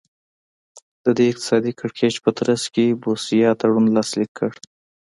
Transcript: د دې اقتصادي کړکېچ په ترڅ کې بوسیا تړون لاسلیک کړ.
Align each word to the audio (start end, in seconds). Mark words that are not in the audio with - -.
د 1.03 1.05
دې 1.17 1.25
اقتصادي 1.31 1.71
کړکېچ 1.79 2.15
په 2.23 2.29
ترڅ 2.37 2.63
کې 2.73 2.99
بوسیا 3.01 3.49
تړون 3.61 3.85
لاسلیک 3.95 4.31
کړ. 4.39 4.51